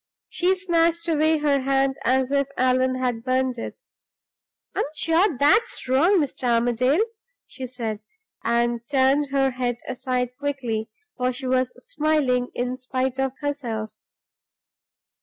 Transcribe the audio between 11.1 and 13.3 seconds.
for she was smiling in spite